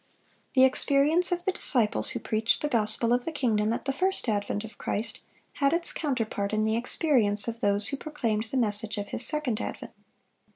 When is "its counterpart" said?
5.73-6.53